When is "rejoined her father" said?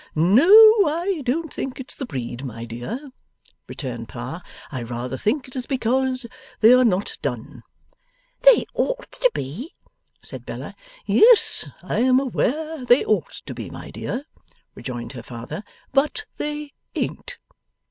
14.73-15.63